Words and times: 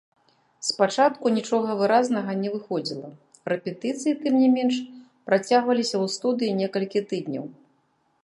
Спачатку 0.67 1.31
нічога 1.35 1.73
выразнага 1.81 2.31
не 2.43 2.49
выходзіла, 2.55 3.11
рэпетыцыі 3.53 4.13
тым 4.23 4.33
не 4.43 4.49
менш 4.55 4.75
працягваліся 5.29 5.95
ў 6.03 6.15
студыі 6.15 6.57
некалькі 6.65 6.99
тыдняў. 7.13 7.45